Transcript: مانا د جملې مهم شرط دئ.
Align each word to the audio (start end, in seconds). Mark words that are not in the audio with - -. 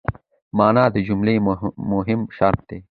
مانا 0.57 0.85
د 0.95 0.97
جملې 1.07 1.35
مهم 1.91 2.21
شرط 2.37 2.61
دئ. 2.69 2.79